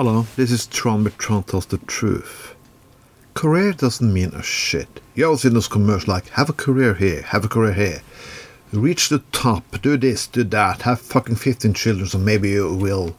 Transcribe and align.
Hello, 0.00 0.28
this 0.36 0.52
is 0.52 0.64
Tron, 0.68 1.02
but 1.02 1.18
Tron 1.18 1.42
tells 1.42 1.66
the 1.66 1.78
truth. 1.78 2.54
Career 3.34 3.72
doesn't 3.72 4.14
mean 4.14 4.28
a 4.32 4.44
shit. 4.44 5.00
You 5.16 5.24
always 5.24 5.40
see 5.40 5.48
those 5.48 5.66
commercials 5.66 6.06
like, 6.06 6.28
have 6.28 6.48
a 6.48 6.52
career 6.52 6.94
here, 6.94 7.22
have 7.22 7.44
a 7.44 7.48
career 7.48 7.72
here. 7.72 8.02
Reach 8.72 9.08
the 9.08 9.24
top, 9.32 9.64
do 9.82 9.96
this, 9.96 10.28
do 10.28 10.44
that, 10.44 10.82
have 10.82 11.00
fucking 11.00 11.34
15 11.34 11.74
children, 11.74 12.06
so 12.06 12.16
maybe 12.16 12.50
you 12.50 12.76
will 12.76 13.16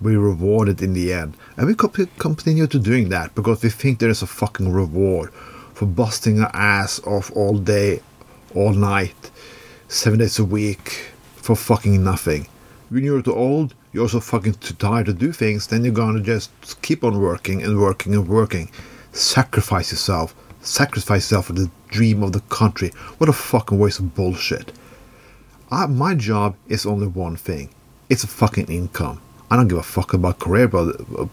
be 0.00 0.16
rewarded 0.16 0.80
in 0.82 0.92
the 0.92 1.12
end. 1.12 1.36
And 1.56 1.66
we 1.66 1.74
continue 1.74 2.68
to 2.68 2.78
doing 2.78 3.08
that 3.08 3.34
because 3.34 3.64
we 3.64 3.70
think 3.70 3.98
there 3.98 4.08
is 4.08 4.22
a 4.22 4.28
fucking 4.28 4.70
reward 4.70 5.32
for 5.74 5.86
busting 5.86 6.40
our 6.40 6.54
ass 6.54 7.00
off 7.08 7.32
all 7.34 7.58
day, 7.58 8.02
all 8.54 8.72
night, 8.72 9.32
seven 9.88 10.20
days 10.20 10.38
a 10.38 10.44
week 10.44 11.10
for 11.34 11.56
fucking 11.56 12.04
nothing. 12.04 12.46
When 12.90 13.04
you're 13.04 13.22
too 13.22 13.34
old, 13.34 13.76
you're 13.92 14.02
also 14.02 14.18
fucking 14.18 14.54
too 14.54 14.74
tired 14.74 15.06
to 15.06 15.12
do 15.12 15.30
things, 15.30 15.68
then 15.68 15.84
you're 15.84 15.94
gonna 15.94 16.20
just 16.20 16.50
keep 16.82 17.04
on 17.04 17.20
working 17.20 17.62
and 17.62 17.80
working 17.80 18.14
and 18.14 18.26
working. 18.26 18.68
Sacrifice 19.12 19.92
yourself. 19.92 20.34
Sacrifice 20.60 21.30
yourself 21.30 21.46
for 21.46 21.52
the 21.52 21.70
dream 21.86 22.24
of 22.24 22.32
the 22.32 22.40
country. 22.40 22.90
What 23.18 23.30
a 23.30 23.32
fucking 23.32 23.78
waste 23.78 24.00
of 24.00 24.16
bullshit. 24.16 24.72
I, 25.70 25.86
my 25.86 26.16
job 26.16 26.56
is 26.66 26.84
only 26.84 27.06
one 27.06 27.36
thing. 27.36 27.70
It's 28.08 28.24
a 28.24 28.26
fucking 28.26 28.66
income. 28.66 29.20
I 29.52 29.56
don't 29.56 29.68
give 29.68 29.78
a 29.78 29.84
fuck 29.84 30.12
about 30.12 30.40
career 30.40 30.66
but, 30.66 31.00
uh, 31.16 31.26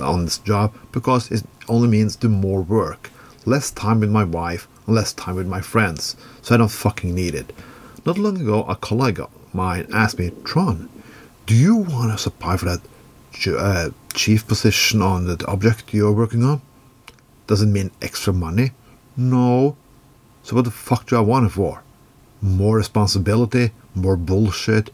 on 0.00 0.24
this 0.24 0.38
job 0.38 0.72
because 0.92 1.32
it 1.32 1.42
only 1.68 1.88
means 1.88 2.14
do 2.14 2.28
more 2.28 2.62
work. 2.62 3.10
Less 3.44 3.72
time 3.72 3.98
with 3.98 4.10
my 4.10 4.22
wife, 4.22 4.68
less 4.86 5.12
time 5.14 5.34
with 5.34 5.48
my 5.48 5.60
friends. 5.60 6.14
So 6.42 6.54
I 6.54 6.58
don't 6.58 6.68
fucking 6.70 7.12
need 7.12 7.34
it. 7.34 7.52
Not 8.06 8.18
long 8.18 8.40
ago, 8.40 8.62
a 8.64 8.76
colleague 8.76 9.20
mine 9.52 9.86
asked 9.92 10.18
me, 10.18 10.32
Tron, 10.44 10.88
do 11.46 11.54
you 11.54 11.76
want 11.76 12.18
to 12.18 12.28
apply 12.28 12.56
for 12.56 12.66
that 12.66 12.80
uh, 13.48 13.90
chief 14.14 14.46
position 14.46 15.02
on 15.02 15.26
the 15.26 15.44
object 15.46 15.92
you're 15.92 16.12
working 16.12 16.44
on? 16.44 16.60
Does 17.46 17.62
it 17.62 17.66
mean 17.66 17.90
extra 18.00 18.32
money? 18.32 18.72
No. 19.16 19.76
So 20.42 20.56
what 20.56 20.64
the 20.64 20.70
fuck 20.70 21.06
do 21.06 21.16
I 21.16 21.20
want 21.20 21.46
it 21.46 21.50
for? 21.50 21.82
More 22.40 22.76
responsibility? 22.76 23.72
More 23.94 24.16
bullshit? 24.16 24.90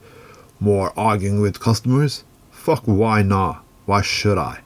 More 0.58 0.92
arguing 0.96 1.40
with 1.40 1.60
customers? 1.60 2.24
Fuck, 2.50 2.84
why 2.84 3.22
not? 3.22 3.62
Why 3.84 4.02
should 4.02 4.38
I? 4.38 4.60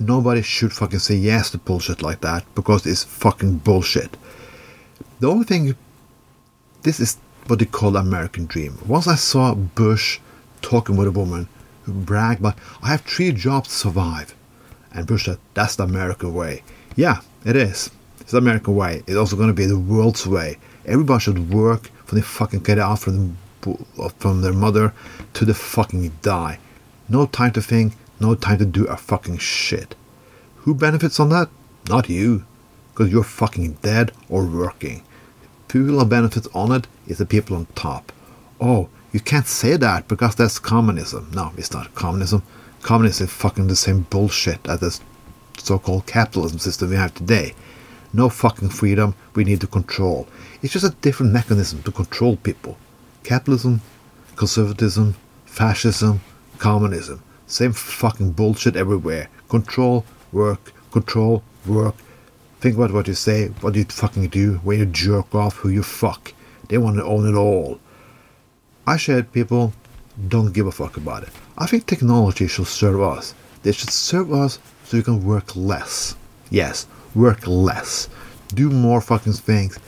Nobody 0.00 0.42
should 0.42 0.72
fucking 0.72 1.00
say 1.00 1.16
yes 1.16 1.50
to 1.50 1.58
bullshit 1.58 2.02
like 2.02 2.20
that 2.22 2.44
because 2.54 2.86
it's 2.86 3.04
fucking 3.04 3.58
bullshit. 3.58 4.16
The 5.20 5.28
only 5.28 5.44
thing, 5.44 5.76
this 6.82 7.00
is 7.00 7.18
what 7.48 7.58
they 7.58 7.64
call 7.64 7.92
the 7.92 8.00
American 8.00 8.46
dream. 8.46 8.78
Once 8.86 9.06
I 9.06 9.14
saw 9.14 9.54
Bush 9.54 10.20
talking 10.60 10.96
with 10.96 11.08
a 11.08 11.12
woman 11.12 11.48
who 11.82 11.92
bragged 11.92 12.40
about, 12.40 12.58
I 12.82 12.88
have 12.88 13.02
three 13.02 13.32
jobs 13.32 13.68
to 13.68 13.74
survive. 13.74 14.34
And 14.92 15.06
Bush 15.06 15.26
said, 15.26 15.38
that's 15.54 15.76
the 15.76 15.84
American 15.84 16.34
way. 16.34 16.62
Yeah, 16.96 17.20
it 17.44 17.56
is. 17.56 17.90
It's 18.20 18.32
the 18.32 18.38
American 18.38 18.74
way. 18.74 19.02
It's 19.06 19.16
also 19.16 19.36
going 19.36 19.48
to 19.48 19.54
be 19.54 19.66
the 19.66 19.78
world's 19.78 20.26
way. 20.26 20.58
Everybody 20.84 21.20
should 21.20 21.52
work 21.52 21.90
from 22.04 22.18
they 22.18 22.22
fucking 22.22 22.60
get 22.60 22.78
out 22.78 23.00
from, 23.00 23.36
the, 23.60 24.12
from 24.18 24.40
their 24.40 24.52
mother 24.52 24.94
to 25.34 25.44
the 25.44 25.54
fucking 25.54 26.12
die. 26.22 26.58
No 27.08 27.26
time 27.26 27.52
to 27.52 27.62
think, 27.62 27.94
no 28.20 28.34
time 28.34 28.58
to 28.58 28.66
do 28.66 28.86
a 28.86 28.96
fucking 28.96 29.38
shit. 29.38 29.94
Who 30.56 30.74
benefits 30.74 31.20
on 31.20 31.28
that? 31.30 31.48
Not 31.88 32.08
you, 32.08 32.44
because 32.90 33.10
you're 33.12 33.24
fucking 33.24 33.78
dead 33.82 34.12
or 34.28 34.44
working. 34.44 35.02
People 35.68 35.98
who 35.98 36.04
benefits 36.06 36.48
on 36.54 36.72
it 36.72 36.86
is 37.06 37.18
the 37.18 37.26
people 37.26 37.54
on 37.54 37.66
top. 37.74 38.10
Oh, 38.60 38.88
you 39.12 39.20
can't 39.20 39.46
say 39.46 39.76
that 39.76 40.08
because 40.08 40.34
that's 40.34 40.58
communism. 40.58 41.30
No, 41.34 41.52
it's 41.56 41.72
not 41.72 41.94
communism. 41.94 42.42
Communism 42.82 43.26
is 43.26 43.32
fucking 43.32 43.66
the 43.66 43.76
same 43.76 44.06
bullshit 44.08 44.66
as 44.66 44.80
this 44.80 45.00
so-called 45.58 46.06
capitalism 46.06 46.58
system 46.58 46.90
we 46.90 46.96
have 46.96 47.14
today. 47.14 47.54
No 48.12 48.30
fucking 48.30 48.70
freedom, 48.70 49.14
we 49.34 49.44
need 49.44 49.60
to 49.60 49.66
control. 49.66 50.26
It's 50.62 50.72
just 50.72 50.86
a 50.86 50.96
different 51.02 51.32
mechanism 51.32 51.82
to 51.82 51.92
control 51.92 52.36
people. 52.36 52.78
Capitalism, 53.22 53.82
conservatism, 54.36 55.16
fascism, 55.44 56.20
communism. 56.58 57.22
Same 57.46 57.72
fucking 57.72 58.32
bullshit 58.32 58.76
everywhere. 58.76 59.28
Control, 59.48 60.04
work, 60.32 60.72
control, 60.90 61.42
work. 61.66 61.94
Think 62.60 62.76
about 62.76 62.92
what 62.92 63.06
you 63.06 63.14
say, 63.14 63.48
what 63.60 63.76
you 63.76 63.84
fucking 63.84 64.28
do, 64.28 64.54
when 64.64 64.80
you 64.80 64.86
jerk 64.86 65.34
off, 65.34 65.56
who 65.56 65.68
you 65.68 65.82
fuck. 65.82 66.32
They 66.68 66.78
want 66.78 66.96
to 66.96 67.04
own 67.04 67.28
it 67.28 67.38
all. 67.38 67.78
I 68.86 68.96
said 68.96 69.32
people 69.32 69.72
don't 70.28 70.52
give 70.52 70.66
a 70.66 70.72
fuck 70.72 70.96
about 70.96 71.22
it. 71.22 71.28
I 71.56 71.66
think 71.66 71.86
technology 71.86 72.48
should 72.48 72.66
serve 72.66 73.00
us. 73.00 73.34
They 73.62 73.72
should 73.72 73.90
serve 73.90 74.32
us 74.32 74.58
so 74.84 74.96
we 74.96 75.02
can 75.02 75.24
work 75.24 75.54
less. 75.54 76.16
Yes, 76.50 76.86
work 77.14 77.46
less. 77.46 78.08
Do 78.54 78.70
more 78.70 79.00
fucking 79.00 79.34
things 79.34 79.78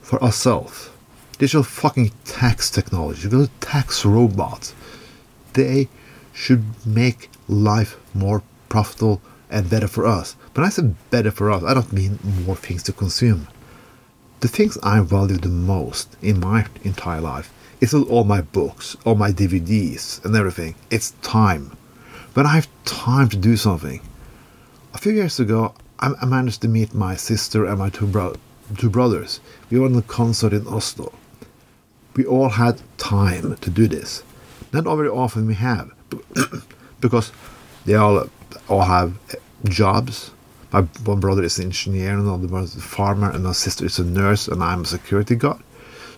for 0.00 0.22
ourselves. 0.22 0.90
They 1.38 1.48
should 1.48 1.66
fucking 1.66 2.12
tax 2.24 2.70
technology. 2.70 3.28
They 3.28 3.42
should 3.42 3.60
tax 3.60 4.04
robots. 4.06 4.74
They 5.52 5.88
should 6.32 6.64
make 6.86 7.28
life 7.48 7.98
more 8.14 8.42
profitable 8.68 9.20
and 9.50 9.70
better 9.70 9.88
for 9.88 10.06
us. 10.06 10.36
When 10.54 10.66
I 10.66 10.68
say 10.68 10.94
better 11.10 11.30
for 11.30 11.50
us, 11.50 11.62
I 11.62 11.74
don't 11.74 11.92
mean 11.92 12.18
more 12.46 12.56
things 12.56 12.82
to 12.84 12.92
consume. 12.92 13.48
The 14.40 14.48
things 14.48 14.78
I 14.82 15.00
value 15.00 15.36
the 15.36 15.48
most 15.48 16.16
in 16.20 16.40
my 16.40 16.66
entire 16.82 17.20
life 17.20 17.52
is 17.80 17.94
all 17.94 18.24
my 18.24 18.40
books, 18.40 18.96
all 19.04 19.14
my 19.14 19.30
DVDs, 19.30 20.24
and 20.24 20.34
everything. 20.36 20.74
It's 20.90 21.12
time. 21.22 21.76
When 22.34 22.46
I 22.46 22.54
have 22.54 22.68
time 22.84 23.28
to 23.30 23.36
do 23.36 23.56
something. 23.56 24.00
A 24.92 24.98
few 24.98 25.12
years 25.12 25.40
ago, 25.40 25.74
I 26.00 26.26
managed 26.26 26.60
to 26.62 26.68
meet 26.68 26.92
my 26.92 27.16
sister 27.16 27.64
and 27.64 27.78
my 27.78 27.88
two, 27.88 28.06
bro- 28.06 28.36
two 28.76 28.90
brothers. 28.90 29.40
We 29.70 29.78
were 29.78 29.86
on 29.86 29.96
a 29.96 30.02
concert 30.02 30.52
in 30.52 30.66
Oslo. 30.66 31.12
We 32.16 32.26
all 32.26 32.50
had 32.50 32.82
time 32.98 33.56
to 33.56 33.70
do 33.70 33.88
this. 33.88 34.22
Not 34.72 34.84
very 34.84 35.08
often 35.08 35.46
we 35.46 35.54
have, 35.54 35.90
because 37.00 37.32
they 37.86 37.94
all 37.94 38.28
all 38.68 38.82
have 38.82 39.14
jobs. 39.64 40.30
My 40.72 40.82
one 41.04 41.20
brother 41.20 41.42
is 41.42 41.58
an 41.58 41.66
engineer, 41.66 42.18
another 42.18 42.48
brother 42.48 42.64
is 42.64 42.76
a 42.76 42.80
farmer, 42.80 43.30
and 43.30 43.44
my 43.44 43.52
sister 43.52 43.86
is 43.86 43.98
a 43.98 44.04
nurse, 44.04 44.48
and 44.48 44.62
I'm 44.62 44.82
a 44.82 44.86
security 44.86 45.36
guard. 45.36 45.62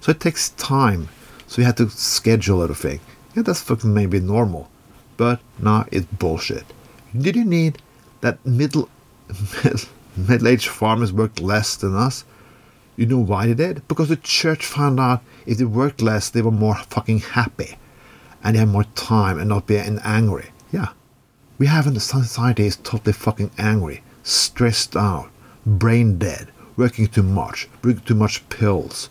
So 0.00 0.10
it 0.12 0.20
takes 0.20 0.50
time. 0.50 1.08
So 1.46 1.60
you 1.60 1.66
have 1.66 1.76
to 1.76 1.90
schedule 1.90 2.62
everything. 2.62 3.00
Yeah, 3.34 3.42
that's 3.42 3.60
fucking 3.60 3.92
maybe 3.92 4.18
normal, 4.18 4.70
but 5.16 5.40
nah, 5.58 5.84
it's 5.92 6.06
bullshit. 6.06 6.64
Did 7.16 7.36
you 7.36 7.44
need 7.44 7.82
that 8.22 8.44
middle 8.46 8.88
middle-aged 10.16 10.68
farmers 10.68 11.12
worked 11.12 11.40
less 11.40 11.76
than 11.76 11.94
us? 11.94 12.24
You 12.96 13.06
know 13.06 13.18
why 13.18 13.46
they 13.46 13.54
did? 13.54 13.86
Because 13.88 14.08
the 14.08 14.16
church 14.16 14.64
found 14.64 14.98
out 14.98 15.22
if 15.44 15.58
they 15.58 15.64
worked 15.64 16.00
less, 16.00 16.30
they 16.30 16.40
were 16.40 16.50
more 16.50 16.76
fucking 16.76 17.18
happy, 17.18 17.76
and 18.42 18.56
they 18.56 18.60
had 18.60 18.68
more 18.68 18.84
time 18.94 19.38
and 19.38 19.50
not 19.50 19.66
being 19.66 20.00
angry. 20.02 20.46
We 21.58 21.66
have 21.68 21.86
in 21.86 21.94
the 21.94 22.00
society 22.00 22.66
is 22.66 22.76
totally 22.76 23.14
fucking 23.14 23.50
angry, 23.56 24.02
stressed 24.22 24.94
out, 24.94 25.30
brain 25.64 26.18
dead, 26.18 26.48
working 26.76 27.06
too 27.06 27.22
much, 27.22 27.66
drinking 27.80 28.04
too 28.04 28.14
much 28.14 28.46
pills, 28.50 29.08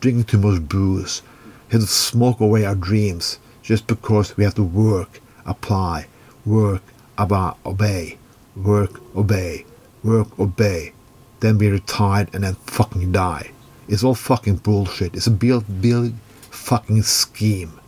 drinking 0.00 0.24
too 0.24 0.38
much 0.38 0.66
booze, 0.66 1.20
have 1.68 1.82
to 1.82 1.86
smoke 1.86 2.40
away 2.40 2.64
our 2.64 2.74
dreams 2.74 3.38
just 3.62 3.86
because 3.86 4.34
we 4.38 4.44
have 4.44 4.54
to 4.54 4.62
work, 4.62 5.20
apply, 5.44 6.06
work, 6.46 6.82
about, 7.18 7.58
obey, 7.66 8.16
work, 8.56 9.00
obey, 9.14 9.66
work, 10.02 10.38
obey, 10.38 10.92
then 11.40 11.58
be 11.58 11.68
retired 11.68 12.30
and 12.32 12.44
then 12.44 12.54
fucking 12.54 13.12
die. 13.12 13.50
It's 13.86 14.02
all 14.02 14.14
fucking 14.14 14.56
bullshit. 14.56 15.14
It's 15.14 15.26
a 15.26 15.30
big, 15.30 15.62
big 15.82 16.14
fucking 16.50 17.02
scheme 17.02 17.78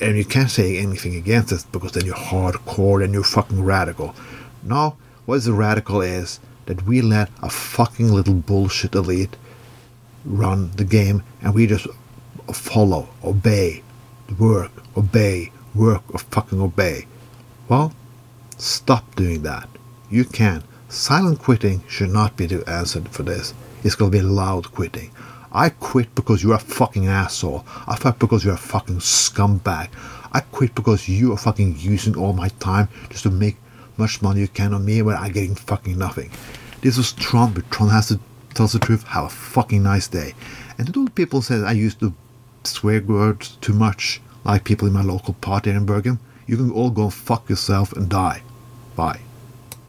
and 0.00 0.16
you 0.16 0.24
can't 0.24 0.50
say 0.50 0.78
anything 0.78 1.14
against 1.14 1.52
it 1.52 1.64
because 1.72 1.92
then 1.92 2.04
you're 2.04 2.14
hardcore 2.14 3.04
and 3.04 3.12
you're 3.14 3.24
fucking 3.24 3.62
radical. 3.62 4.14
No, 4.62 4.96
what 5.26 5.36
is 5.36 5.50
radical 5.50 6.00
is 6.00 6.40
that 6.66 6.86
we 6.86 7.00
let 7.02 7.30
a 7.42 7.50
fucking 7.50 8.12
little 8.12 8.34
bullshit 8.34 8.94
elite 8.94 9.36
run 10.24 10.70
the 10.72 10.84
game 10.84 11.22
and 11.40 11.54
we 11.54 11.66
just 11.66 11.86
follow, 12.52 13.08
obey, 13.24 13.82
work, 14.38 14.72
obey, 14.96 15.50
work, 15.74 16.02
or 16.10 16.18
fucking 16.18 16.60
obey. 16.60 17.06
Well, 17.68 17.92
stop 18.58 19.14
doing 19.16 19.42
that. 19.42 19.68
You 20.10 20.24
can. 20.24 20.62
Silent 20.88 21.38
quitting 21.38 21.82
should 21.88 22.10
not 22.10 22.36
be 22.36 22.46
the 22.46 22.68
answer 22.68 23.00
for 23.02 23.22
this. 23.22 23.54
It's 23.82 23.94
going 23.94 24.12
to 24.12 24.18
be 24.18 24.22
loud 24.22 24.72
quitting. 24.72 25.10
I 25.52 25.68
quit 25.68 26.14
because 26.14 26.42
you're 26.42 26.54
a 26.54 26.58
fucking 26.58 27.06
asshole. 27.06 27.64
I 27.86 27.96
quit 27.96 28.18
because 28.18 28.44
you're 28.44 28.54
a 28.54 28.58
fucking 28.58 28.98
scumbag. 28.98 29.88
I 30.32 30.40
quit 30.40 30.74
because 30.74 31.08
you 31.08 31.32
are 31.32 31.36
fucking 31.36 31.76
using 31.78 32.16
all 32.16 32.32
my 32.32 32.48
time 32.48 32.88
just 33.10 33.24
to 33.24 33.30
make 33.30 33.56
much 33.98 34.22
money 34.22 34.40
you 34.40 34.48
can 34.48 34.72
on 34.72 34.84
me 34.84 35.02
when 35.02 35.16
I'm 35.16 35.32
getting 35.32 35.54
fucking 35.54 35.98
nothing. 35.98 36.30
This 36.80 36.96
was 36.96 37.12
Tron, 37.12 37.52
but 37.52 37.70
Tron 37.70 37.90
has 37.90 38.08
to 38.08 38.18
tell 38.54 38.66
the 38.66 38.78
truth. 38.78 39.04
Have 39.08 39.24
a 39.24 39.28
fucking 39.28 39.82
nice 39.82 40.08
day. 40.08 40.34
And 40.78 40.86
to 40.86 40.92
those 40.92 41.10
people 41.10 41.42
say 41.42 41.56
I 41.56 41.72
used 41.72 42.00
to 42.00 42.14
swear 42.64 43.02
words 43.02 43.58
too 43.60 43.74
much, 43.74 44.20
like 44.44 44.64
people 44.64 44.88
in 44.88 44.94
my 44.94 45.02
local 45.02 45.34
party 45.34 45.70
in 45.70 45.84
Bergen, 45.84 46.18
You 46.46 46.56
can 46.56 46.70
all 46.70 46.90
go 46.90 47.08
fuck 47.10 47.48
yourself 47.48 47.92
and 47.92 48.08
die. 48.08 48.42
Bye. 48.96 49.20